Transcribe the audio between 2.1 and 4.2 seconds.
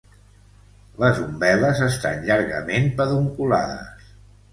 llargament pedunculades.